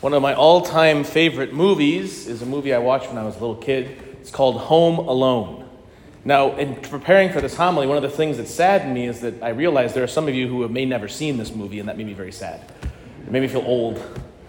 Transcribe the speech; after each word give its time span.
One 0.00 0.14
of 0.14 0.22
my 0.22 0.32
all 0.32 0.62
time 0.62 1.04
favorite 1.04 1.52
movies 1.52 2.26
is 2.26 2.40
a 2.40 2.46
movie 2.46 2.72
I 2.72 2.78
watched 2.78 3.08
when 3.08 3.18
I 3.18 3.22
was 3.22 3.36
a 3.36 3.38
little 3.38 3.56
kid. 3.56 4.02
It's 4.12 4.30
called 4.30 4.56
Home 4.56 4.98
Alone. 4.98 5.68
Now, 6.24 6.56
in 6.56 6.76
preparing 6.76 7.30
for 7.30 7.42
this 7.42 7.54
homily, 7.54 7.86
one 7.86 7.98
of 7.98 8.02
the 8.02 8.08
things 8.08 8.38
that 8.38 8.48
saddened 8.48 8.94
me 8.94 9.06
is 9.06 9.20
that 9.20 9.42
I 9.42 9.50
realized 9.50 9.94
there 9.94 10.02
are 10.02 10.06
some 10.06 10.26
of 10.26 10.34
you 10.34 10.48
who 10.48 10.62
have 10.62 10.70
may 10.70 10.86
never 10.86 11.06
seen 11.06 11.36
this 11.36 11.54
movie, 11.54 11.80
and 11.80 11.88
that 11.90 11.98
made 11.98 12.06
me 12.06 12.14
very 12.14 12.32
sad. 12.32 12.62
It 13.26 13.30
made 13.30 13.42
me 13.42 13.48
feel 13.48 13.60
old. 13.66 14.02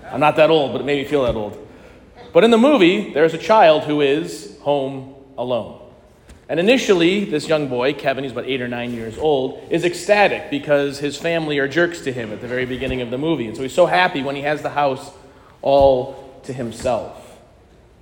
I'm 0.10 0.22
not 0.22 0.38
that 0.38 0.50
old, 0.50 0.72
but 0.72 0.80
it 0.80 0.86
made 0.86 1.04
me 1.04 1.10
feel 1.10 1.24
that 1.24 1.36
old. 1.36 1.68
But 2.32 2.46
in 2.46 2.52
the 2.52 2.58
movie, 2.58 3.12
there's 3.14 3.34
a 3.34 3.38
child 3.38 3.84
who 3.84 4.00
is 4.00 4.58
home 4.62 5.16
alone. 5.38 5.82
And 6.48 6.62
initially, 6.62 7.26
this 7.26 7.50
young 7.50 7.68
boy, 7.68 7.94
Kevin, 7.94 8.24
he's 8.24 8.32
about 8.32 8.46
eight 8.46 8.62
or 8.62 8.70
nine 8.70 8.94
years 8.94 9.18
old, 9.18 9.62
is 9.70 9.84
ecstatic 9.84 10.50
because 10.50 11.00
his 11.00 11.18
family 11.18 11.60
are 11.60 11.68
jerks 11.68 12.00
to 12.02 12.14
him 12.14 12.32
at 12.32 12.40
the 12.40 12.48
very 12.48 12.66
beginning 12.66 13.02
of 13.02 13.12
the 13.12 13.18
movie. 13.18 13.48
And 13.48 13.56
so 13.58 13.64
he's 13.64 13.74
so 13.74 13.86
happy 13.86 14.24
when 14.24 14.38
he 14.38 14.44
has 14.44 14.62
the 14.62 14.70
house 14.70 15.12
all 15.62 16.42
to 16.44 16.54
himself. 16.54 17.18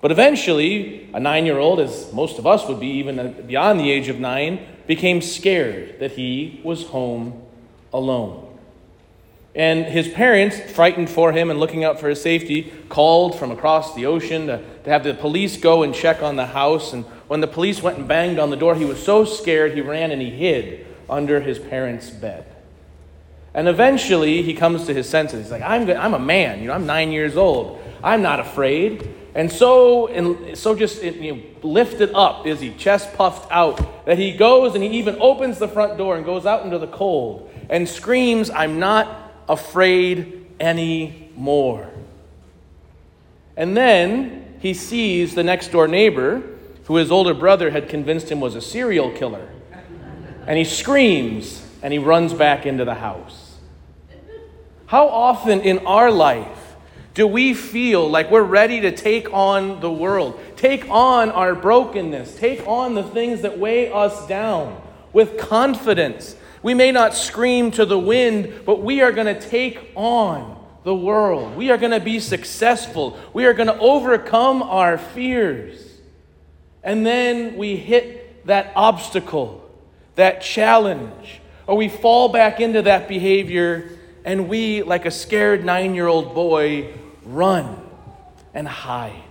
But 0.01 0.11
eventually, 0.11 1.09
a 1.13 1.19
nine 1.19 1.45
year 1.45 1.59
old, 1.59 1.79
as 1.79 2.11
most 2.13 2.39
of 2.39 2.47
us 2.47 2.67
would 2.67 2.79
be, 2.79 2.87
even 2.87 3.43
beyond 3.47 3.79
the 3.79 3.91
age 3.91 4.07
of 4.07 4.19
nine, 4.19 4.65
became 4.87 5.21
scared 5.21 5.99
that 5.99 6.11
he 6.11 6.61
was 6.63 6.87
home 6.87 7.43
alone. 7.93 8.45
And 9.55 9.85
his 9.85 10.07
parents, 10.07 10.59
frightened 10.71 11.09
for 11.09 11.31
him 11.31 11.49
and 11.49 11.59
looking 11.59 11.83
out 11.83 11.99
for 11.99 12.07
his 12.07 12.21
safety, 12.21 12.71
called 12.87 13.37
from 13.37 13.51
across 13.51 13.93
the 13.93 14.05
ocean 14.05 14.47
to, 14.47 14.63
to 14.83 14.89
have 14.89 15.03
the 15.03 15.13
police 15.13 15.57
go 15.57 15.83
and 15.83 15.93
check 15.93 16.21
on 16.21 16.37
the 16.37 16.45
house. 16.45 16.93
And 16.93 17.03
when 17.27 17.41
the 17.41 17.47
police 17.47 17.81
went 17.81 17.97
and 17.97 18.07
banged 18.07 18.39
on 18.39 18.51
the 18.51 18.55
door, 18.55 18.75
he 18.75 18.85
was 18.85 19.03
so 19.03 19.25
scared 19.25 19.73
he 19.73 19.81
ran 19.81 20.11
and 20.11 20.21
he 20.21 20.29
hid 20.29 20.85
under 21.09 21.41
his 21.41 21.59
parents' 21.59 22.09
bed. 22.09 22.45
And 23.53 23.67
eventually, 23.67 24.43
he 24.43 24.53
comes 24.53 24.85
to 24.85 24.93
his 24.93 25.09
senses. 25.09 25.45
He's 25.45 25.51
like, 25.51 25.63
I'm, 25.63 25.89
I'm 25.89 26.13
a 26.13 26.19
man. 26.19 26.61
You 26.61 26.67
know, 26.67 26.73
I'm 26.73 26.85
nine 26.85 27.11
years 27.11 27.35
old. 27.35 27.81
I'm 28.03 28.21
not 28.21 28.39
afraid. 28.39 29.15
And 29.35 29.51
so, 29.51 30.07
and 30.07 30.57
so 30.57 30.75
just 30.75 31.03
you 31.03 31.35
know, 31.35 31.41
lifted 31.61 32.11
up 32.13 32.47
is 32.47 32.59
he, 32.59 32.73
chest 32.73 33.13
puffed 33.13 33.51
out, 33.51 34.05
that 34.05 34.17
he 34.17 34.35
goes 34.35 34.75
and 34.75 34.83
he 34.83 34.89
even 34.99 35.17
opens 35.19 35.59
the 35.59 35.67
front 35.67 35.97
door 35.97 36.17
and 36.17 36.25
goes 36.25 36.45
out 36.45 36.63
into 36.63 36.77
the 36.77 36.87
cold 36.87 37.49
and 37.69 37.87
screams, 37.87 38.49
I'm 38.49 38.79
not 38.79 39.33
afraid 39.47 40.47
anymore. 40.59 41.89
And 43.55 43.77
then 43.77 44.55
he 44.59 44.73
sees 44.73 45.35
the 45.35 45.43
next 45.43 45.71
door 45.71 45.87
neighbor, 45.87 46.41
who 46.85 46.95
his 46.95 47.11
older 47.11 47.33
brother 47.33 47.69
had 47.69 47.87
convinced 47.87 48.29
him 48.29 48.39
was 48.39 48.55
a 48.55 48.61
serial 48.61 49.11
killer. 49.11 49.47
And 50.47 50.57
he 50.57 50.63
screams 50.63 51.63
and 51.81 51.93
he 51.93 51.99
runs 51.99 52.33
back 52.33 52.65
into 52.65 52.85
the 52.85 52.95
house. 52.95 53.57
How 54.87 55.07
often 55.07 55.61
in 55.61 55.85
our 55.85 56.11
life 56.11 56.75
do 57.13 57.27
we 57.27 57.53
feel 57.53 58.09
like 58.09 58.31
we're 58.31 58.41
ready 58.41 58.81
to 58.81 58.91
take 58.91 59.31
on 59.33 59.81
the 59.81 59.91
world, 59.91 60.39
take 60.55 60.89
on 60.89 61.29
our 61.29 61.53
brokenness, 61.53 62.35
take 62.35 62.67
on 62.67 62.95
the 62.95 63.03
things 63.03 63.41
that 63.41 63.59
weigh 63.59 63.91
us 63.91 64.27
down 64.27 64.81
with 65.13 65.37
confidence? 65.37 66.35
We 66.61 66.73
may 66.73 66.91
not 66.91 67.13
scream 67.13 67.71
to 67.71 67.85
the 67.85 67.99
wind, 67.99 68.61
but 68.65 68.81
we 68.81 69.01
are 69.01 69.11
going 69.11 69.33
to 69.33 69.39
take 69.39 69.91
on 69.95 70.57
the 70.83 70.95
world. 70.95 71.55
We 71.55 71.71
are 71.71 71.77
going 71.77 71.91
to 71.91 71.99
be 71.99 72.19
successful. 72.19 73.17
We 73.33 73.45
are 73.45 73.53
going 73.53 73.67
to 73.67 73.77
overcome 73.79 74.63
our 74.63 74.97
fears. 74.97 75.85
And 76.83 77.05
then 77.05 77.57
we 77.57 77.75
hit 77.75 78.45
that 78.47 78.71
obstacle, 78.75 79.69
that 80.15 80.41
challenge, 80.41 81.38
or 81.69 81.77
we 81.77 81.87
fall 81.87 82.29
back 82.29 82.59
into 82.59 82.81
that 82.81 83.07
behavior 83.07 83.91
and 84.25 84.49
we, 84.49 84.81
like 84.81 85.05
a 85.05 85.11
scared 85.11 85.63
nine 85.63 85.93
year 85.93 86.07
old 86.07 86.33
boy, 86.33 86.91
run 87.23 87.79
and 88.55 88.67
hide. 88.67 89.21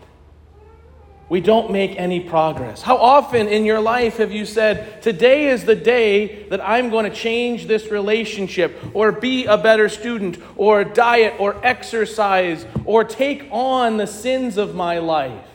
We 1.28 1.40
don't 1.40 1.72
make 1.72 1.98
any 1.98 2.20
progress. 2.20 2.80
How 2.80 2.96
often 2.96 3.48
in 3.48 3.64
your 3.64 3.80
life 3.80 4.18
have 4.18 4.30
you 4.30 4.44
said, 4.44 5.02
Today 5.02 5.48
is 5.48 5.64
the 5.64 5.74
day 5.74 6.44
that 6.50 6.60
I'm 6.60 6.90
going 6.90 7.10
to 7.10 7.16
change 7.16 7.66
this 7.66 7.90
relationship, 7.90 8.78
or 8.94 9.10
be 9.10 9.46
a 9.46 9.58
better 9.58 9.88
student, 9.88 10.38
or 10.56 10.84
diet, 10.84 11.34
or 11.40 11.56
exercise, 11.66 12.64
or 12.84 13.02
take 13.02 13.48
on 13.50 13.96
the 13.96 14.06
sins 14.06 14.58
of 14.58 14.76
my 14.76 15.00
life? 15.00 15.47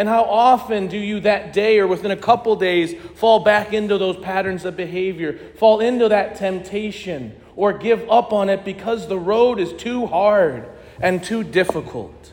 And 0.00 0.08
how 0.08 0.22
often 0.22 0.86
do 0.86 0.96
you 0.96 1.20
that 1.20 1.52
day 1.52 1.78
or 1.78 1.86
within 1.86 2.10
a 2.10 2.16
couple 2.16 2.56
days 2.56 2.94
fall 3.16 3.40
back 3.40 3.74
into 3.74 3.98
those 3.98 4.16
patterns 4.16 4.64
of 4.64 4.74
behavior, 4.74 5.38
fall 5.56 5.80
into 5.80 6.08
that 6.08 6.36
temptation, 6.36 7.38
or 7.54 7.74
give 7.74 8.08
up 8.08 8.32
on 8.32 8.48
it 8.48 8.64
because 8.64 9.08
the 9.08 9.18
road 9.18 9.60
is 9.60 9.74
too 9.74 10.06
hard 10.06 10.66
and 11.02 11.22
too 11.22 11.44
difficult? 11.44 12.32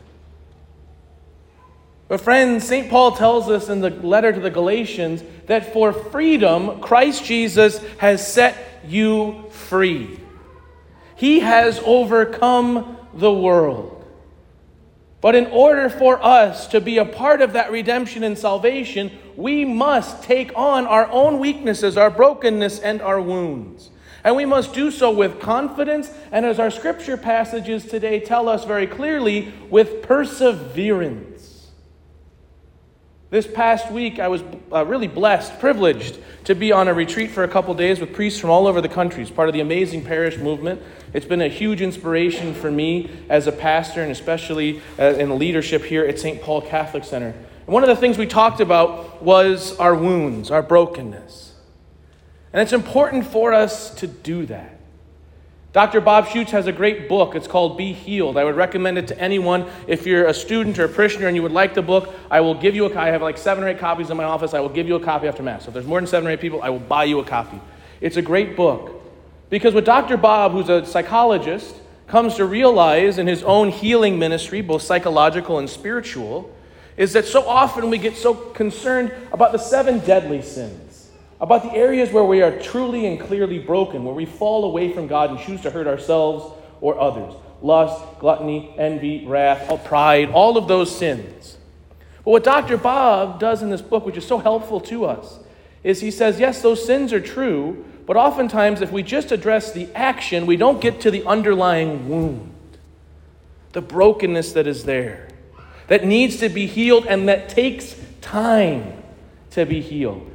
But, 2.08 2.22
friends, 2.22 2.66
St. 2.66 2.88
Paul 2.88 3.12
tells 3.12 3.50
us 3.50 3.68
in 3.68 3.82
the 3.82 3.90
letter 3.90 4.32
to 4.32 4.40
the 4.40 4.48
Galatians 4.48 5.22
that 5.44 5.74
for 5.74 5.92
freedom, 5.92 6.80
Christ 6.80 7.22
Jesus 7.26 7.84
has 7.98 8.26
set 8.26 8.80
you 8.86 9.44
free. 9.50 10.18
He 11.16 11.40
has 11.40 11.82
overcome 11.84 12.96
the 13.12 13.30
world. 13.30 13.97
But 15.20 15.34
in 15.34 15.46
order 15.46 15.90
for 15.90 16.22
us 16.24 16.68
to 16.68 16.80
be 16.80 16.98
a 16.98 17.04
part 17.04 17.40
of 17.40 17.54
that 17.54 17.72
redemption 17.72 18.22
and 18.22 18.38
salvation, 18.38 19.10
we 19.36 19.64
must 19.64 20.22
take 20.22 20.52
on 20.54 20.86
our 20.86 21.10
own 21.10 21.40
weaknesses, 21.40 21.96
our 21.96 22.10
brokenness, 22.10 22.78
and 22.78 23.02
our 23.02 23.20
wounds. 23.20 23.90
And 24.22 24.36
we 24.36 24.44
must 24.44 24.74
do 24.74 24.90
so 24.90 25.10
with 25.10 25.40
confidence, 25.40 26.10
and 26.30 26.44
as 26.46 26.60
our 26.60 26.70
scripture 26.70 27.16
passages 27.16 27.86
today 27.86 28.20
tell 28.20 28.48
us 28.48 28.64
very 28.64 28.86
clearly, 28.86 29.52
with 29.70 30.02
perseverance. 30.02 31.37
This 33.30 33.46
past 33.46 33.90
week, 33.90 34.18
I 34.18 34.28
was 34.28 34.42
uh, 34.72 34.86
really 34.86 35.06
blessed, 35.06 35.60
privileged 35.60 36.18
to 36.44 36.54
be 36.54 36.72
on 36.72 36.88
a 36.88 36.94
retreat 36.94 37.30
for 37.30 37.44
a 37.44 37.48
couple 37.48 37.74
days 37.74 38.00
with 38.00 38.14
priests 38.14 38.40
from 38.40 38.48
all 38.48 38.66
over 38.66 38.80
the 38.80 38.88
country. 38.88 39.20
It's 39.20 39.30
part 39.30 39.50
of 39.50 39.52
the 39.52 39.60
amazing 39.60 40.02
parish 40.02 40.38
movement. 40.38 40.80
It's 41.12 41.26
been 41.26 41.42
a 41.42 41.48
huge 41.48 41.82
inspiration 41.82 42.54
for 42.54 42.70
me 42.70 43.10
as 43.28 43.46
a 43.46 43.52
pastor 43.52 44.02
and 44.02 44.10
especially 44.10 44.80
uh, 44.98 45.12
in 45.14 45.38
leadership 45.38 45.84
here 45.84 46.06
at 46.06 46.18
St. 46.18 46.40
Paul 46.40 46.62
Catholic 46.62 47.04
Center. 47.04 47.34
And 47.66 47.74
one 47.74 47.82
of 47.82 47.90
the 47.90 47.96
things 47.96 48.16
we 48.16 48.26
talked 48.26 48.60
about 48.60 49.22
was 49.22 49.76
our 49.76 49.94
wounds, 49.94 50.50
our 50.50 50.62
brokenness. 50.62 51.54
And 52.54 52.62
it's 52.62 52.72
important 52.72 53.26
for 53.26 53.52
us 53.52 53.94
to 53.96 54.06
do 54.06 54.46
that. 54.46 54.77
Dr. 55.72 56.00
Bob 56.00 56.24
Schuchts 56.26 56.50
has 56.50 56.66
a 56.66 56.72
great 56.72 57.10
book. 57.10 57.34
It's 57.34 57.46
called 57.46 57.76
Be 57.76 57.92
Healed. 57.92 58.38
I 58.38 58.44
would 58.44 58.56
recommend 58.56 58.96
it 58.96 59.06
to 59.08 59.18
anyone. 59.18 59.70
If 59.86 60.06
you're 60.06 60.26
a 60.26 60.32
student 60.32 60.78
or 60.78 60.84
a 60.84 60.88
parishioner 60.88 61.26
and 61.26 61.36
you 61.36 61.42
would 61.42 61.52
like 61.52 61.74
the 61.74 61.82
book, 61.82 62.14
I 62.30 62.40
will 62.40 62.54
give 62.54 62.74
you 62.74 62.86
a 62.86 62.88
copy. 62.88 63.00
I 63.00 63.10
have 63.10 63.20
like 63.20 63.36
seven 63.36 63.62
or 63.62 63.68
eight 63.68 63.78
copies 63.78 64.08
in 64.08 64.16
my 64.16 64.24
office. 64.24 64.54
I 64.54 64.60
will 64.60 64.70
give 64.70 64.88
you 64.88 64.94
a 64.94 65.00
copy 65.00 65.28
after 65.28 65.42
Mass. 65.42 65.64
So 65.64 65.68
if 65.68 65.74
there's 65.74 65.86
more 65.86 66.00
than 66.00 66.06
seven 66.06 66.26
or 66.26 66.32
eight 66.32 66.40
people, 66.40 66.62
I 66.62 66.70
will 66.70 66.78
buy 66.78 67.04
you 67.04 67.18
a 67.20 67.24
copy. 67.24 67.60
It's 68.00 68.16
a 68.16 68.22
great 68.22 68.56
book. 68.56 68.94
Because 69.50 69.74
what 69.74 69.84
Dr. 69.84 70.16
Bob, 70.16 70.52
who's 70.52 70.70
a 70.70 70.86
psychologist, 70.86 71.76
comes 72.06 72.36
to 72.36 72.46
realize 72.46 73.18
in 73.18 73.26
his 73.26 73.42
own 73.42 73.68
healing 73.68 74.18
ministry, 74.18 74.62
both 74.62 74.80
psychological 74.80 75.58
and 75.58 75.68
spiritual, 75.68 76.50
is 76.96 77.12
that 77.12 77.26
so 77.26 77.46
often 77.46 77.90
we 77.90 77.98
get 77.98 78.16
so 78.16 78.32
concerned 78.34 79.12
about 79.32 79.52
the 79.52 79.58
seven 79.58 79.98
deadly 80.00 80.40
sins 80.40 80.87
about 81.40 81.62
the 81.62 81.72
areas 81.72 82.10
where 82.10 82.24
we 82.24 82.42
are 82.42 82.58
truly 82.58 83.06
and 83.06 83.20
clearly 83.20 83.58
broken, 83.58 84.04
where 84.04 84.14
we 84.14 84.26
fall 84.26 84.64
away 84.64 84.92
from 84.92 85.06
God 85.06 85.30
and 85.30 85.38
choose 85.38 85.60
to 85.62 85.70
hurt 85.70 85.86
ourselves 85.86 86.52
or 86.80 87.00
others 87.00 87.34
lust, 87.60 88.00
gluttony, 88.20 88.72
envy, 88.78 89.26
wrath, 89.26 89.84
pride, 89.84 90.30
all 90.30 90.56
of 90.56 90.68
those 90.68 90.96
sins. 90.96 91.56
But 92.24 92.30
what 92.30 92.44
Dr. 92.44 92.76
Bob 92.76 93.40
does 93.40 93.62
in 93.62 93.70
this 93.70 93.82
book, 93.82 94.06
which 94.06 94.16
is 94.16 94.26
so 94.26 94.38
helpful 94.38 94.80
to 94.82 95.04
us, 95.04 95.40
is 95.82 96.00
he 96.00 96.10
says, 96.10 96.38
yes, 96.38 96.62
those 96.62 96.84
sins 96.84 97.12
are 97.12 97.20
true, 97.20 97.84
but 98.06 98.16
oftentimes 98.16 98.80
if 98.80 98.92
we 98.92 99.02
just 99.02 99.32
address 99.32 99.72
the 99.72 99.88
action, 99.94 100.46
we 100.46 100.56
don't 100.56 100.80
get 100.80 101.00
to 101.00 101.10
the 101.10 101.24
underlying 101.24 102.08
wound, 102.08 102.78
the 103.72 103.82
brokenness 103.82 104.52
that 104.52 104.66
is 104.66 104.84
there, 104.84 105.28
that 105.88 106.04
needs 106.04 106.36
to 106.38 106.48
be 106.48 106.66
healed 106.66 107.06
and 107.06 107.28
that 107.28 107.48
takes 107.48 107.96
time 108.20 109.02
to 109.50 109.64
be 109.64 109.80
healed. 109.80 110.30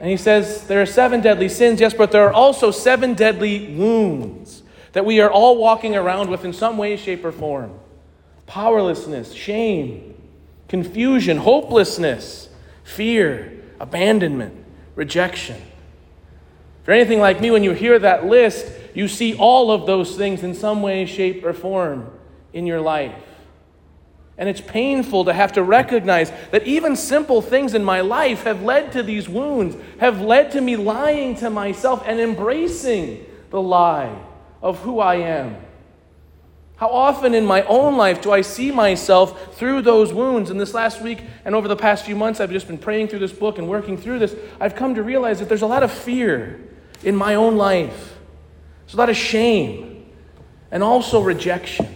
And 0.00 0.10
he 0.10 0.16
says 0.16 0.66
there 0.66 0.82
are 0.82 0.86
seven 0.86 1.20
deadly 1.20 1.48
sins, 1.48 1.80
yes, 1.80 1.94
but 1.94 2.12
there 2.12 2.26
are 2.26 2.32
also 2.32 2.70
seven 2.70 3.14
deadly 3.14 3.74
wounds 3.74 4.62
that 4.92 5.04
we 5.04 5.20
are 5.20 5.30
all 5.30 5.58
walking 5.58 5.94
around 5.94 6.30
with 6.30 6.44
in 6.44 6.52
some 6.52 6.78
way, 6.78 6.96
shape, 6.96 7.24
or 7.24 7.32
form 7.32 7.78
powerlessness, 8.46 9.32
shame, 9.32 10.14
confusion, 10.68 11.36
hopelessness, 11.36 12.48
fear, 12.84 13.60
abandonment, 13.80 14.64
rejection. 14.94 15.56
If 15.56 16.86
you're 16.86 16.96
anything 16.96 17.18
like 17.18 17.40
me, 17.40 17.50
when 17.50 17.64
you 17.64 17.72
hear 17.72 17.98
that 17.98 18.24
list, 18.24 18.70
you 18.94 19.08
see 19.08 19.36
all 19.36 19.70
of 19.70 19.86
those 19.86 20.16
things 20.16 20.42
in 20.42 20.54
some 20.54 20.80
way, 20.80 21.04
shape, 21.06 21.44
or 21.44 21.52
form 21.52 22.10
in 22.52 22.66
your 22.66 22.80
life. 22.80 23.12
And 24.38 24.48
it's 24.48 24.60
painful 24.60 25.24
to 25.24 25.32
have 25.32 25.52
to 25.52 25.62
recognize 25.62 26.30
that 26.50 26.66
even 26.66 26.94
simple 26.94 27.40
things 27.40 27.74
in 27.74 27.82
my 27.82 28.02
life 28.02 28.42
have 28.42 28.62
led 28.62 28.92
to 28.92 29.02
these 29.02 29.28
wounds, 29.28 29.76
have 29.98 30.20
led 30.20 30.52
to 30.52 30.60
me 30.60 30.76
lying 30.76 31.36
to 31.36 31.48
myself 31.48 32.02
and 32.06 32.20
embracing 32.20 33.24
the 33.50 33.62
lie 33.62 34.14
of 34.60 34.78
who 34.80 35.00
I 35.00 35.16
am. 35.16 35.56
How 36.76 36.88
often 36.88 37.34
in 37.34 37.46
my 37.46 37.62
own 37.62 37.96
life 37.96 38.20
do 38.20 38.30
I 38.30 38.42
see 38.42 38.70
myself 38.70 39.56
through 39.56 39.80
those 39.82 40.12
wounds? 40.12 40.50
And 40.50 40.60
this 40.60 40.74
last 40.74 41.00
week 41.00 41.22
and 41.46 41.54
over 41.54 41.68
the 41.68 41.76
past 41.76 42.04
few 42.04 42.14
months, 42.14 42.38
I've 42.38 42.50
just 42.50 42.66
been 42.66 42.76
praying 42.76 43.08
through 43.08 43.20
this 43.20 43.32
book 43.32 43.56
and 43.56 43.66
working 43.66 43.96
through 43.96 44.18
this. 44.18 44.36
I've 44.60 44.74
come 44.74 44.94
to 44.96 45.02
realize 45.02 45.38
that 45.38 45.48
there's 45.48 45.62
a 45.62 45.66
lot 45.66 45.82
of 45.82 45.90
fear 45.90 46.60
in 47.02 47.16
my 47.16 47.34
own 47.34 47.56
life, 47.56 48.18
there's 48.84 48.94
a 48.94 48.98
lot 48.98 49.08
of 49.08 49.16
shame, 49.16 50.06
and 50.70 50.82
also 50.82 51.22
rejection. 51.22 51.86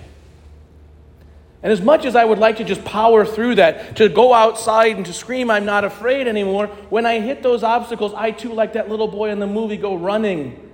And 1.62 1.72
as 1.72 1.82
much 1.82 2.06
as 2.06 2.16
I 2.16 2.24
would 2.24 2.38
like 2.38 2.56
to 2.56 2.64
just 2.64 2.84
power 2.84 3.26
through 3.26 3.56
that, 3.56 3.96
to 3.96 4.08
go 4.08 4.32
outside 4.32 4.96
and 4.96 5.04
to 5.06 5.12
scream, 5.12 5.50
I'm 5.50 5.66
not 5.66 5.84
afraid 5.84 6.26
anymore, 6.26 6.68
when 6.88 7.04
I 7.04 7.20
hit 7.20 7.42
those 7.42 7.62
obstacles, 7.62 8.14
I 8.14 8.30
too, 8.30 8.52
like 8.52 8.72
that 8.72 8.88
little 8.88 9.08
boy 9.08 9.30
in 9.30 9.40
the 9.40 9.46
movie, 9.46 9.76
go 9.76 9.94
running 9.94 10.70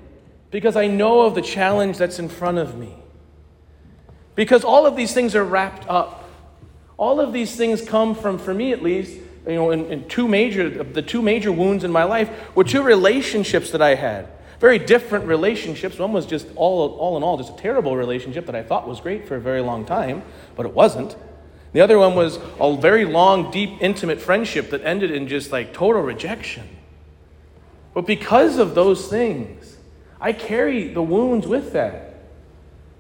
because 0.51 0.77
I 0.77 0.87
know 0.87 1.23
of 1.23 1.35
the 1.35 1.43
challenge 1.43 1.99
that's 1.99 2.19
in 2.19 2.29
front 2.29 2.59
of 2.59 2.79
me. 2.79 2.95
Because 4.37 4.65
all 4.65 4.87
of 4.87 4.97
these 4.97 5.13
things 5.13 5.35
are 5.35 5.45
wrapped 5.45 5.89
up. 5.89 6.31
All 6.97 7.21
of 7.21 7.33
these 7.33 7.57
things 7.57 7.83
come 7.83 8.15
from, 8.15 8.39
for 8.39 8.55
me 8.55 8.73
at 8.73 8.83
least, 8.83 9.19
you 9.47 9.55
know, 9.55 9.71
in, 9.71 9.87
in 9.87 10.09
two 10.09 10.29
major, 10.29 10.83
the 10.85 11.03
two 11.03 11.21
major 11.21 11.51
wounds 11.51 11.85
in 11.85 11.91
my 11.91 12.05
life 12.05 12.31
were 12.55 12.65
two 12.65 12.83
relationships 12.83 13.71
that 13.73 13.83
I 13.83 13.97
had. 13.97 14.29
Very 14.61 14.79
different 14.79 15.27
relationships. 15.27 15.99
One 15.99 16.13
was 16.13 16.27
just 16.27 16.47
all, 16.57 16.97
all 16.97 17.17
in 17.17 17.23
all, 17.23 17.37
just 17.37 17.53
a 17.53 17.57
terrible 17.57 17.97
relationship 17.97 18.47
that 18.47 18.55
I 18.55 18.63
thought 18.63 18.89
was 18.89 19.01
great 19.01 19.29
for 19.29 19.37
a 19.37 19.41
very 19.41 19.61
long 19.61 19.85
time, 19.85 20.23
but 20.55 20.67
it 20.67 20.73
wasn't. 20.73 21.17
The 21.73 21.81
other 21.81 21.99
one 21.99 22.15
was 22.15 22.39
a 22.59 22.77
very 22.77 23.05
long, 23.05 23.51
deep, 23.51 23.71
intimate 23.81 24.21
friendship 24.21 24.71
that 24.71 24.83
ended 24.83 25.11
in 25.11 25.29
just 25.29 25.53
like 25.53 25.75
total 25.75 26.01
rejection. 26.01 26.67
But 27.93 28.07
because 28.07 28.59
of 28.59 28.75
those 28.75 29.09
things, 29.09 29.77
I 30.21 30.33
carry 30.33 30.89
the 30.89 31.03
wounds 31.03 31.47
with 31.47 31.73
that. 31.73 32.15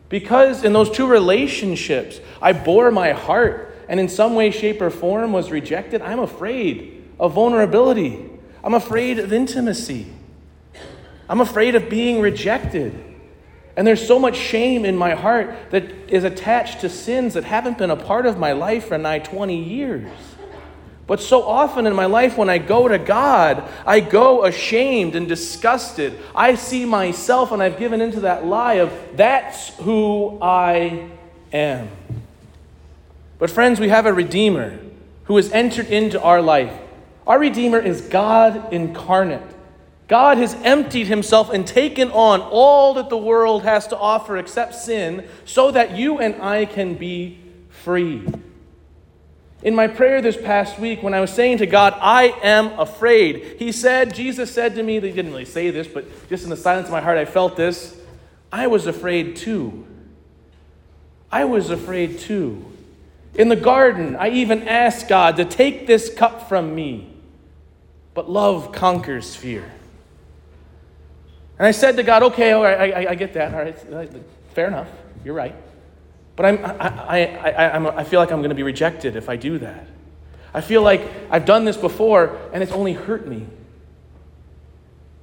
Because 0.08 0.62
in 0.62 0.72
those 0.72 0.90
two 0.90 1.06
relationships, 1.06 2.20
I 2.40 2.52
bore 2.52 2.90
my 2.90 3.12
heart 3.12 3.66
and 3.88 4.00
in 4.00 4.08
some 4.08 4.34
way, 4.34 4.50
shape, 4.50 4.80
or 4.80 4.90
form 4.90 5.32
was 5.32 5.50
rejected, 5.50 6.02
I'm 6.02 6.18
afraid 6.18 7.04
of 7.20 7.32
vulnerability. 7.34 8.30
I'm 8.64 8.74
afraid 8.74 9.18
of 9.18 9.32
intimacy. 9.32 10.06
I'm 11.28 11.40
afraid 11.40 11.74
of 11.74 11.88
being 11.88 12.20
rejected. 12.20 12.94
And 13.76 13.86
there's 13.86 14.06
so 14.06 14.18
much 14.18 14.36
shame 14.36 14.84
in 14.84 14.96
my 14.96 15.14
heart 15.14 15.54
that 15.70 15.84
is 16.08 16.24
attached 16.24 16.80
to 16.80 16.88
sins 16.88 17.34
that 17.34 17.44
haven't 17.44 17.78
been 17.78 17.90
a 17.90 17.96
part 17.96 18.24
of 18.24 18.38
my 18.38 18.52
life 18.52 18.88
for 18.88 18.96
nigh 18.96 19.18
20 19.18 19.62
years. 19.62 20.10
But 21.06 21.20
so 21.20 21.42
often 21.42 21.86
in 21.86 21.94
my 21.94 22.06
life, 22.06 22.36
when 22.36 22.48
I 22.48 22.58
go 22.58 22.88
to 22.88 22.98
God, 22.98 23.62
I 23.86 24.00
go 24.00 24.44
ashamed 24.44 25.14
and 25.14 25.28
disgusted. 25.28 26.18
I 26.34 26.56
see 26.56 26.84
myself 26.84 27.52
and 27.52 27.62
I've 27.62 27.78
given 27.78 28.00
into 28.00 28.20
that 28.20 28.44
lie 28.44 28.74
of 28.74 28.92
that's 29.14 29.68
who 29.76 30.38
I 30.42 31.08
am. 31.52 31.88
But, 33.38 33.50
friends, 33.50 33.78
we 33.78 33.90
have 33.90 34.06
a 34.06 34.12
Redeemer 34.12 34.78
who 35.24 35.36
has 35.36 35.52
entered 35.52 35.86
into 35.86 36.20
our 36.20 36.40
life. 36.40 36.72
Our 37.26 37.38
Redeemer 37.38 37.78
is 37.78 38.00
God 38.00 38.72
incarnate. 38.72 39.42
God 40.08 40.38
has 40.38 40.54
emptied 40.62 41.08
himself 41.08 41.50
and 41.50 41.66
taken 41.66 42.10
on 42.12 42.40
all 42.40 42.94
that 42.94 43.08
the 43.08 43.16
world 43.16 43.64
has 43.64 43.88
to 43.88 43.98
offer 43.98 44.36
except 44.36 44.74
sin 44.74 45.26
so 45.44 45.70
that 45.72 45.96
you 45.96 46.18
and 46.18 46.40
I 46.40 46.64
can 46.64 46.94
be 46.94 47.40
free. 47.68 48.24
In 49.62 49.74
my 49.74 49.88
prayer 49.88 50.22
this 50.22 50.36
past 50.36 50.78
week, 50.78 51.02
when 51.02 51.12
I 51.12 51.20
was 51.20 51.32
saying 51.32 51.58
to 51.58 51.66
God, 51.66 51.94
I 52.00 52.26
am 52.42 52.78
afraid, 52.78 53.56
He 53.58 53.72
said, 53.72 54.14
Jesus 54.14 54.52
said 54.52 54.76
to 54.76 54.82
me, 54.82 54.94
He 54.94 55.00
didn't 55.00 55.32
really 55.32 55.44
say 55.44 55.70
this, 55.70 55.88
but 55.88 56.28
just 56.28 56.44
in 56.44 56.50
the 56.50 56.56
silence 56.56 56.86
of 56.86 56.92
my 56.92 57.00
heart, 57.00 57.18
I 57.18 57.24
felt 57.24 57.56
this. 57.56 57.98
I 58.52 58.68
was 58.68 58.86
afraid 58.86 59.34
too. 59.34 59.86
I 61.32 61.46
was 61.46 61.70
afraid 61.70 62.20
too. 62.20 62.64
In 63.34 63.48
the 63.48 63.56
garden, 63.56 64.14
I 64.14 64.28
even 64.28 64.68
asked 64.68 65.08
God 65.08 65.36
to 65.36 65.44
take 65.44 65.86
this 65.86 66.14
cup 66.14 66.48
from 66.48 66.74
me, 66.74 67.12
but 68.14 68.30
love 68.30 68.70
conquers 68.72 69.34
fear. 69.34 69.72
And 71.58 71.66
I 71.66 71.70
said 71.70 71.96
to 71.96 72.02
God, 72.02 72.22
okay, 72.22 72.52
all 72.52 72.62
right, 72.62 72.94
I, 72.94 73.02
I, 73.04 73.10
I 73.10 73.14
get 73.14 73.32
that. 73.34 73.54
All 73.54 73.60
right, 73.60 74.12
fair 74.52 74.68
enough. 74.68 74.88
You're 75.24 75.34
right. 75.34 75.54
But 76.36 76.46
I'm, 76.46 76.64
I, 76.64 76.70
I, 76.70 77.50
I, 77.50 77.74
I'm, 77.74 77.86
I 77.86 78.04
feel 78.04 78.20
like 78.20 78.30
I'm 78.30 78.40
going 78.40 78.50
to 78.50 78.54
be 78.56 78.62
rejected 78.62 79.16
if 79.16 79.28
I 79.28 79.36
do 79.36 79.58
that. 79.58 79.86
I 80.52 80.60
feel 80.60 80.82
like 80.82 81.02
I've 81.30 81.46
done 81.46 81.64
this 81.64 81.76
before 81.76 82.38
and 82.52 82.62
it's 82.62 82.72
only 82.72 82.92
hurt 82.92 83.26
me. 83.26 83.46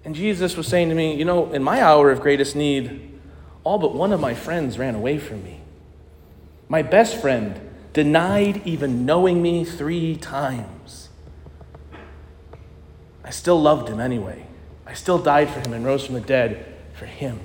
And 0.06 0.16
Jesus 0.16 0.58
was 0.58 0.68
saying 0.68 0.90
to 0.90 0.96
me, 0.96 1.16
You 1.16 1.26
know, 1.26 1.52
in 1.52 1.64
my 1.64 1.82
hour 1.82 2.12
of 2.12 2.20
greatest 2.20 2.56
need, 2.56 3.12
all 3.64 3.78
but 3.78 3.94
one 3.94 4.12
of 4.12 4.20
my 4.20 4.34
friends 4.34 4.78
ran 4.78 4.96
away 4.96 5.18
from 5.18 5.44
me. 5.44 5.62
My 6.68 6.82
best 6.82 7.22
friend 7.22 7.60
denied 7.94 8.66
even 8.66 9.06
knowing 9.06 9.42
me 9.42 9.64
three 9.64 10.16
times. 10.16 11.10
I 13.24 13.30
still 13.30 13.62
loved 13.62 13.88
him 13.88 14.00
anyway. 14.00 14.48
I 14.86 14.94
still 14.94 15.18
died 15.18 15.50
for 15.50 15.60
him 15.60 15.74
and 15.74 15.86
rose 15.86 16.06
from 16.06 16.16
the 16.16 16.22
dead 16.22 16.66
for 16.94 17.06
him. 17.06 17.40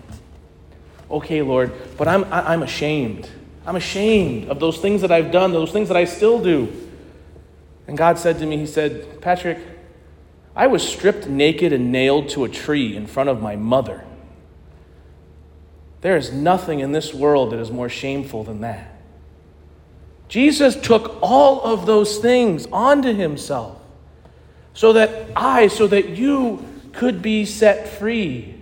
Okay, 1.11 1.43
Lord, 1.43 1.73
but 1.97 2.09
I'm, 2.09 2.25
I'm 2.33 2.63
ashamed. 2.63 3.29
I'm 3.65 3.77
ashamed 3.77 4.49
of 4.49 4.61
those 4.61 4.79
things 4.79 5.03
that 5.03 5.13
I've 5.13 5.31
done, 5.31 5.53
those 5.53 5.73
things 5.73 5.89
that 5.89 5.97
I 5.97 6.05
still 6.05 6.43
do. 6.43 6.73
And 7.87 7.97
God 7.97 8.19
said 8.19 8.39
to 8.39 8.47
me, 8.47 8.59
He 8.59 8.67
said, 8.67 9.21
Patrick, 9.21 9.59
I 10.55 10.67
was 10.67 10.87
stripped 10.87 11.27
naked 11.27 11.73
and 11.73 11.93
nailed 11.93 12.31
to 12.31 12.45
a 12.45 12.49
tree 12.49 12.97
in 12.97 13.07
front 13.07 13.29
of 13.29 13.41
my 13.41 13.57
mother. 13.57 14.05
There 16.01 16.17
is 16.17 16.33
nothing 16.33 16.81
in 16.81 16.93
this 16.93 17.13
world 17.13 17.53
that 17.53 17.59
is 17.59 17.71
more 17.71 17.89
shameful 17.89 18.45
than 18.45 18.61
that. 18.61 18.95
Jesus 20.29 20.77
took 20.77 21.19
all 21.23 21.63
of 21.63 21.87
those 21.87 22.19
things 22.19 22.67
onto 22.71 23.15
himself 23.15 23.81
so 24.75 24.93
that 24.93 25.31
I, 25.35 25.69
so 25.69 25.87
that 25.87 26.11
you 26.11 26.65
could 26.93 27.23
be 27.23 27.45
set 27.45 27.89
free. 27.89 28.55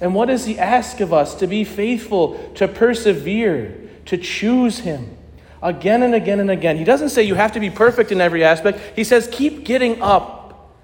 And 0.00 0.14
what 0.14 0.26
does 0.26 0.44
he 0.44 0.58
ask 0.58 1.00
of 1.00 1.12
us? 1.12 1.34
To 1.36 1.46
be 1.46 1.64
faithful, 1.64 2.52
to 2.54 2.68
persevere, 2.68 3.80
to 4.06 4.16
choose 4.16 4.80
him 4.80 5.16
again 5.62 6.02
and 6.02 6.14
again 6.14 6.40
and 6.40 6.50
again. 6.50 6.76
He 6.76 6.84
doesn't 6.84 7.08
say 7.08 7.22
you 7.22 7.34
have 7.34 7.52
to 7.52 7.60
be 7.60 7.70
perfect 7.70 8.12
in 8.12 8.20
every 8.20 8.44
aspect. 8.44 8.80
He 8.94 9.02
says, 9.02 9.28
keep 9.32 9.64
getting 9.64 10.02
up. 10.02 10.74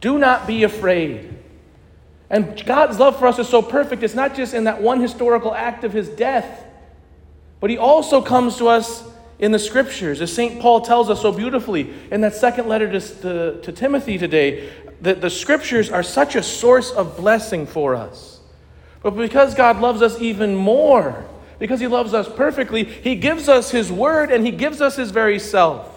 Do 0.00 0.18
not 0.18 0.46
be 0.46 0.62
afraid. 0.62 1.36
And 2.30 2.64
God's 2.64 2.98
love 2.98 3.18
for 3.18 3.26
us 3.26 3.40
is 3.40 3.48
so 3.48 3.60
perfect. 3.60 4.04
It's 4.04 4.14
not 4.14 4.36
just 4.36 4.54
in 4.54 4.64
that 4.64 4.80
one 4.80 5.00
historical 5.00 5.52
act 5.52 5.82
of 5.82 5.92
his 5.92 6.08
death, 6.08 6.64
but 7.58 7.70
he 7.70 7.76
also 7.76 8.22
comes 8.22 8.56
to 8.58 8.68
us 8.68 9.02
in 9.40 9.52
the 9.52 9.58
scriptures, 9.58 10.20
as 10.20 10.30
St. 10.30 10.60
Paul 10.60 10.82
tells 10.82 11.08
us 11.08 11.22
so 11.22 11.32
beautifully 11.32 11.94
in 12.12 12.20
that 12.20 12.34
second 12.34 12.68
letter 12.68 12.92
to, 12.92 13.00
to, 13.00 13.60
to 13.62 13.72
Timothy 13.72 14.18
today 14.18 14.70
that 15.00 15.22
the 15.22 15.30
scriptures 15.30 15.90
are 15.90 16.02
such 16.02 16.36
a 16.36 16.42
source 16.42 16.90
of 16.90 17.16
blessing 17.16 17.66
for 17.66 17.94
us. 17.94 18.40
But 19.02 19.12
because 19.12 19.54
God 19.54 19.80
loves 19.80 20.02
us 20.02 20.20
even 20.20 20.54
more, 20.54 21.26
because 21.58 21.80
He 21.80 21.86
loves 21.86 22.12
us 22.12 22.28
perfectly, 22.28 22.84
He 22.84 23.14
gives 23.14 23.48
us 23.48 23.70
His 23.70 23.90
word 23.90 24.30
and 24.30 24.44
He 24.44 24.52
gives 24.52 24.82
us 24.82 24.96
His 24.96 25.10
very 25.10 25.38
self. 25.38 25.88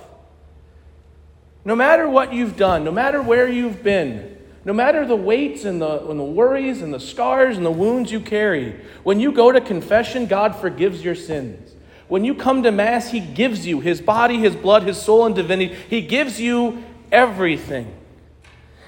No 1.66 1.76
matter 1.76 2.08
what 2.08 2.34
you've 2.34 2.56
done, 2.56 2.86
no 2.86 2.92
matter 2.92 3.22
where 3.22 3.48
you've 3.48 3.84
been, 3.84 4.38
no 4.64 4.72
matter 4.72 5.06
the 5.06 5.18
weights 5.18 5.66
and 5.66 5.82
the, 5.82 6.08
and 6.08 6.18
the 6.18 6.24
worries 6.24 6.82
and 6.82 6.94
the 6.94 7.00
scars 7.00 7.58
and 7.58 7.66
the 7.66 7.72
wounds 7.72 8.10
you 8.10 8.22
carry, 8.22 8.80
when 9.04 9.20
you 9.20 9.34
go 9.34 9.52
to 9.52 9.60
confession, 9.60 10.28
God 10.28 10.56
forgives 10.56 11.04
your 11.04 11.16
sins. 11.16 11.73
When 12.14 12.24
you 12.24 12.36
come 12.36 12.62
to 12.62 12.72
Mass, 12.72 13.10
He 13.10 13.20
gives 13.20 13.66
you 13.66 13.80
His 13.80 14.00
body, 14.00 14.38
His 14.38 14.56
blood, 14.56 14.84
His 14.84 15.02
soul, 15.02 15.26
and 15.26 15.34
divinity. 15.34 15.74
He 15.90 16.02
gives 16.02 16.40
you 16.40 16.84
everything. 17.12 17.92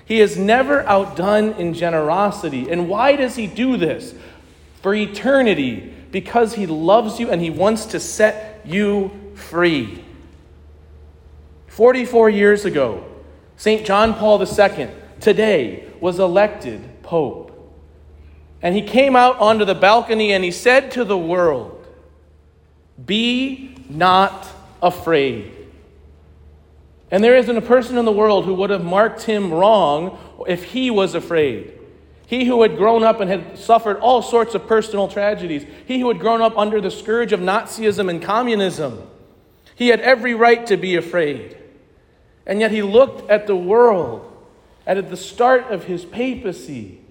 He 0.05 0.21
is 0.21 0.37
never 0.37 0.81
outdone 0.83 1.53
in 1.53 1.73
generosity. 1.73 2.69
And 2.69 2.87
why 2.87 3.15
does 3.15 3.35
he 3.35 3.47
do 3.47 3.77
this? 3.77 4.13
For 4.83 4.93
eternity, 4.93 5.91
because 6.11 6.53
he 6.53 6.67
loves 6.67 7.19
you 7.19 7.31
and 7.31 7.41
he 7.41 7.49
wants 7.49 7.87
to 7.87 7.99
set 7.99 8.61
you 8.63 9.09
free. 9.33 10.05
44 11.65 12.29
years 12.29 12.63
ago, 12.63 13.03
St. 13.57 13.83
John 13.87 14.13
Paul 14.13 14.39
II, 14.39 14.89
today, 15.19 15.91
was 15.99 16.19
elected 16.19 17.01
Pope. 17.01 17.73
And 18.61 18.75
he 18.75 18.83
came 18.83 19.15
out 19.15 19.39
onto 19.39 19.65
the 19.65 19.73
balcony 19.73 20.31
and 20.31 20.43
he 20.43 20.51
said 20.51 20.91
to 20.91 21.03
the 21.03 21.17
world, 21.17 21.74
Be 23.03 23.75
not 23.89 24.47
afraid. 24.81 25.51
And 27.11 27.23
there 27.23 27.35
isn't 27.35 27.57
a 27.57 27.61
person 27.61 27.97
in 27.97 28.05
the 28.05 28.11
world 28.11 28.45
who 28.45 28.53
would 28.55 28.69
have 28.69 28.83
marked 28.83 29.23
him 29.23 29.53
wrong 29.53 30.17
if 30.47 30.63
he 30.63 30.89
was 30.89 31.15
afraid. 31.15 31.73
He 32.27 32.45
who 32.45 32.61
had 32.63 32.77
grown 32.77 33.03
up 33.03 33.19
and 33.19 33.29
had 33.29 33.57
suffered 33.57 33.97
all 33.97 34.21
sorts 34.21 34.55
of 34.55 34.67
personal 34.67 35.07
tragedies, 35.07 35.65
he 35.85 35.99
who 35.99 36.07
had 36.07 36.19
grown 36.19 36.41
up 36.41 36.57
under 36.57 36.81
the 36.81 36.89
scourge 36.89 37.31
of 37.31 37.39
Nazism 37.39 38.09
and 38.09 38.21
communism, 38.21 39.07
he 39.75 39.89
had 39.89 39.99
every 40.01 40.33
right 40.33 40.65
to 40.67 40.77
be 40.77 40.95
afraid. 40.95 41.57
And 42.47 42.59
yet 42.59 42.71
he 42.71 42.81
looked 42.81 43.29
at 43.29 43.45
the 43.45 43.55
world, 43.55 44.31
at 44.87 45.09
the 45.09 45.17
start 45.17 45.71
of 45.71 45.85
his 45.85 46.05
papacy, 46.05 47.01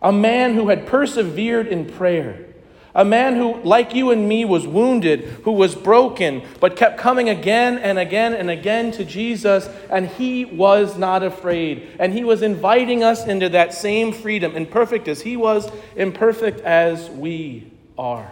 a 0.00 0.12
man 0.12 0.54
who 0.54 0.68
had 0.68 0.86
persevered 0.86 1.66
in 1.66 1.86
prayer, 1.86 2.46
A 2.94 3.04
man 3.04 3.36
who, 3.36 3.62
like 3.62 3.94
you 3.94 4.10
and 4.10 4.28
me, 4.28 4.44
was 4.44 4.66
wounded, 4.66 5.20
who 5.44 5.52
was 5.52 5.74
broken, 5.74 6.42
but 6.58 6.76
kept 6.76 6.98
coming 6.98 7.28
again 7.28 7.78
and 7.78 7.98
again 7.98 8.34
and 8.34 8.50
again 8.50 8.90
to 8.92 9.04
Jesus, 9.04 9.68
and 9.90 10.08
he 10.08 10.44
was 10.44 10.98
not 10.98 11.22
afraid. 11.22 11.88
And 12.00 12.12
he 12.12 12.24
was 12.24 12.42
inviting 12.42 13.04
us 13.04 13.26
into 13.26 13.48
that 13.50 13.74
same 13.74 14.12
freedom, 14.12 14.56
imperfect 14.56 15.06
as 15.06 15.22
he 15.22 15.36
was, 15.36 15.70
imperfect 15.94 16.60
as 16.62 17.08
we 17.10 17.70
are. 17.96 18.28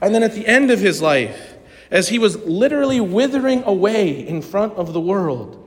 And 0.00 0.14
then 0.14 0.22
at 0.22 0.34
the 0.34 0.46
end 0.46 0.70
of 0.70 0.78
his 0.78 1.02
life, 1.02 1.54
as 1.90 2.08
he 2.08 2.18
was 2.18 2.36
literally 2.44 3.00
withering 3.00 3.64
away 3.64 4.26
in 4.26 4.42
front 4.42 4.74
of 4.74 4.92
the 4.92 5.00
world, 5.00 5.60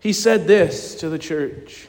he 0.00 0.12
said 0.12 0.46
this 0.46 0.94
to 0.96 1.08
the 1.08 1.18
church 1.18 1.88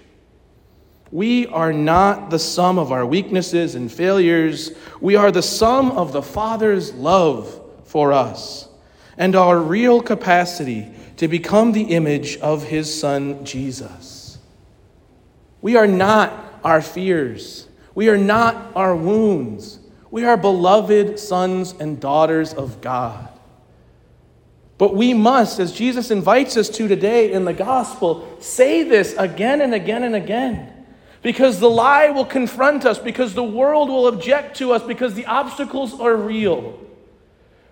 we 1.13 1.45
are 1.45 1.71
not 1.71 2.31
the 2.31 2.39
sum 2.39 2.79
of 2.79 2.91
our 2.91 3.05
weaknesses 3.05 3.75
and 3.75 3.91
failures. 3.91 4.71
We 4.99 5.15
are 5.15 5.31
the 5.31 5.43
sum 5.43 5.91
of 5.91 6.11
the 6.11 6.23
Father's 6.23 6.91
love 6.95 7.61
for 7.83 8.11
us 8.11 8.67
and 9.15 9.35
our 9.35 9.59
real 9.59 10.01
capacity 10.01 10.91
to 11.17 11.27
become 11.27 11.71
the 11.71 11.83
image 11.83 12.37
of 12.37 12.63
His 12.63 12.99
Son, 12.99 13.45
Jesus. 13.45 14.39
We 15.61 15.75
are 15.75 15.85
not 15.85 16.33
our 16.63 16.81
fears. 16.81 17.67
We 17.93 18.09
are 18.09 18.17
not 18.17 18.71
our 18.75 18.95
wounds. 18.95 19.77
We 20.09 20.25
are 20.25 20.35
beloved 20.35 21.19
sons 21.19 21.75
and 21.79 22.01
daughters 22.01 22.55
of 22.55 22.81
God. 22.81 23.29
But 24.79 24.95
we 24.95 25.13
must, 25.13 25.59
as 25.59 25.73
Jesus 25.73 26.09
invites 26.09 26.57
us 26.57 26.69
to 26.69 26.87
today 26.87 27.31
in 27.31 27.45
the 27.45 27.53
gospel, 27.53 28.35
say 28.41 28.81
this 28.81 29.13
again 29.15 29.61
and 29.61 29.75
again 29.75 30.01
and 30.01 30.15
again 30.15 30.73
because 31.23 31.61
the 31.61 31.69
lie 31.69 32.09
will 32.09 32.25
confront 32.25 32.85
us, 32.85 32.99
because 32.99 33.33
the 33.33 33.43
world 33.43 33.89
will 33.89 34.07
object 34.07 34.57
to 34.57 34.73
us, 34.73 34.83
because 34.83 35.13
the 35.15 35.25
obstacles 35.25 35.99
are 35.99 36.15
real. 36.15 36.79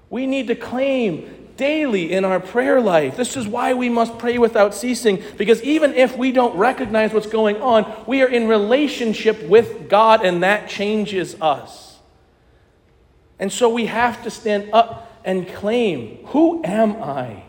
We 0.10 0.26
need 0.26 0.48
to 0.48 0.56
claim 0.56 1.50
daily 1.58 2.14
in 2.14 2.24
our 2.24 2.40
prayer 2.40 2.80
life. 2.80 3.18
This 3.18 3.36
is 3.36 3.48
why 3.48 3.74
we 3.74 3.90
must 3.90 4.18
pray 4.18 4.38
without 4.38 4.74
ceasing, 4.74 5.22
because 5.38 5.62
even 5.64 5.94
if 5.94 6.18
we 6.18 6.32
don't 6.32 6.56
recognize 6.56 7.14
what's 7.14 7.28
going 7.28 7.62
on, 7.62 7.94
we 8.08 8.22
are 8.24 8.28
in 8.28 8.48
relationship 8.48 9.44
with 9.44 9.90
God, 9.90 10.26
and 10.26 10.42
that 10.44 10.70
changes 10.70 11.40
us. 11.42 12.00
And 13.38 13.52
so 13.52 13.70
we 13.70 13.88
have 13.88 14.24
to 14.24 14.32
stand 14.32 14.70
up 14.72 15.20
and 15.26 15.48
claim 15.48 16.26
Who 16.28 16.64
am 16.64 17.04
I? 17.04 17.44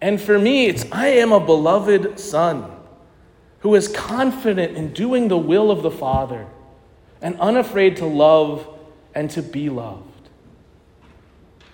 And 0.00 0.20
for 0.20 0.38
me, 0.38 0.66
it's 0.66 0.84
I 0.92 1.08
am 1.08 1.32
a 1.32 1.40
beloved 1.40 2.20
son 2.20 2.75
who 3.66 3.74
is 3.74 3.88
confident 3.88 4.76
in 4.76 4.92
doing 4.92 5.26
the 5.26 5.36
will 5.36 5.72
of 5.72 5.82
the 5.82 5.90
Father 5.90 6.46
and 7.20 7.36
unafraid 7.40 7.96
to 7.96 8.06
love 8.06 8.64
and 9.12 9.28
to 9.28 9.42
be 9.42 9.68
loved. 9.68 10.28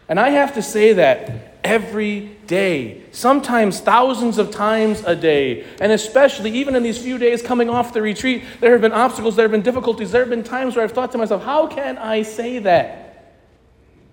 And 0.08 0.18
I 0.18 0.30
have 0.30 0.54
to 0.54 0.62
say 0.62 0.94
that 0.94 1.58
every 1.62 2.30
day, 2.46 3.02
sometimes 3.10 3.78
thousands 3.80 4.38
of 4.38 4.50
times 4.50 5.04
a 5.04 5.14
day, 5.14 5.66
and 5.82 5.92
especially 5.92 6.50
even 6.52 6.74
in 6.76 6.82
these 6.82 6.96
few 6.96 7.18
days 7.18 7.42
coming 7.42 7.68
off 7.68 7.92
the 7.92 8.00
retreat, 8.00 8.42
there 8.60 8.72
have 8.72 8.80
been 8.80 8.92
obstacles, 8.92 9.36
there 9.36 9.44
have 9.44 9.52
been 9.52 9.60
difficulties, 9.60 10.12
there 10.12 10.22
have 10.22 10.30
been 10.30 10.42
times 10.42 10.74
where 10.74 10.86
I've 10.86 10.92
thought 10.92 11.12
to 11.12 11.18
myself, 11.18 11.42
how 11.42 11.66
can 11.66 11.98
I 11.98 12.22
say 12.22 12.58
that? 12.60 13.36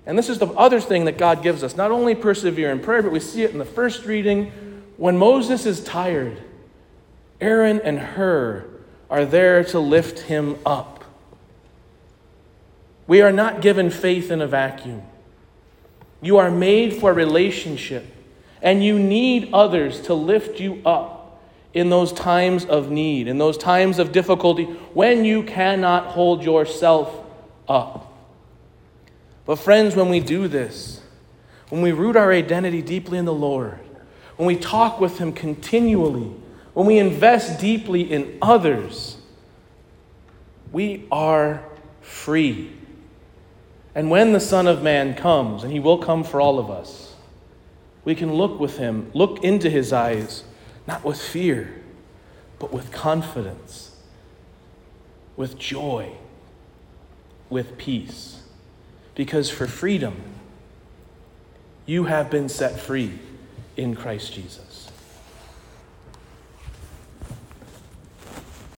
And 0.05 0.17
this 0.17 0.27
is 0.27 0.37
the 0.37 0.47
other 0.47 0.81
thing 0.81 1.05
that 1.05 1.17
God 1.17 1.41
gives 1.41 1.63
us. 1.63 1.77
Not 1.77 1.91
only 1.91 2.13
persevere 2.13 2.71
in 2.73 2.81
prayer, 2.81 3.01
but 3.01 3.13
we 3.13 3.21
see 3.21 3.43
it 3.43 3.51
in 3.51 3.57
the 3.57 3.63
first 3.63 4.03
reading. 4.05 4.51
When 4.97 5.17
Moses 5.17 5.65
is 5.65 5.81
tired, 5.81 6.43
Aaron 7.41 7.79
and 7.83 7.99
Hur 7.99 8.65
are 9.09 9.25
there 9.25 9.63
to 9.65 9.79
lift 9.79 10.19
him 10.19 10.57
up. 10.65 11.03
We 13.07 13.21
are 13.21 13.31
not 13.31 13.61
given 13.61 13.89
faith 13.89 14.29
in 14.29 14.41
a 14.41 14.47
vacuum. 14.47 15.01
You 16.21 16.37
are 16.37 16.51
made 16.51 16.93
for 16.93 17.13
relationship, 17.13 18.05
and 18.61 18.83
you 18.83 18.99
need 18.99 19.49
others 19.53 20.01
to 20.01 20.13
lift 20.13 20.59
you 20.59 20.81
up 20.85 21.41
in 21.73 21.89
those 21.89 22.11
times 22.11 22.65
of 22.65 22.91
need, 22.91 23.27
in 23.27 23.37
those 23.37 23.57
times 23.57 23.99
of 23.99 24.11
difficulty, 24.11 24.65
when 24.93 25.23
you 25.23 25.43
cannot 25.43 26.07
hold 26.07 26.43
yourself 26.43 27.15
up. 27.67 28.13
But, 29.45 29.55
friends, 29.55 29.95
when 29.95 30.09
we 30.09 30.19
do 30.19 30.47
this, 30.47 31.01
when 31.69 31.81
we 31.81 31.91
root 31.91 32.15
our 32.15 32.31
identity 32.31 32.81
deeply 32.81 33.17
in 33.17 33.25
the 33.25 33.33
Lord, 33.33 33.79
when 34.35 34.45
we 34.45 34.55
talk 34.55 34.99
with 34.99 35.17
Him 35.17 35.31
continually, 35.31 36.31
when 36.73 36.85
we 36.85 36.97
invest 36.97 37.59
deeply 37.59 38.01
in 38.01 38.37
others, 38.41 39.17
we 40.71 41.07
are 41.11 41.63
free. 42.01 42.71
And 43.95 44.09
when 44.09 44.33
the 44.33 44.39
Son 44.39 44.67
of 44.67 44.83
Man 44.83 45.15
comes, 45.15 45.63
and 45.63 45.71
he 45.71 45.79
will 45.79 45.97
come 45.97 46.23
for 46.23 46.39
all 46.39 46.59
of 46.59 46.69
us, 46.69 47.15
we 48.05 48.15
can 48.15 48.33
look 48.33 48.59
with 48.59 48.77
him, 48.77 49.09
look 49.13 49.43
into 49.43 49.69
his 49.69 49.91
eyes, 49.91 50.43
not 50.87 51.03
with 51.03 51.21
fear, 51.21 51.81
but 52.59 52.71
with 52.71 52.91
confidence, 52.91 53.95
with 55.35 55.57
joy, 55.57 56.11
with 57.49 57.77
peace. 57.77 58.43
Because 59.15 59.49
for 59.49 59.67
freedom, 59.67 60.15
you 61.85 62.05
have 62.05 62.29
been 62.29 62.47
set 62.47 62.79
free 62.79 63.19
in 63.75 63.95
Christ 63.95 64.33
Jesus. 64.33 64.68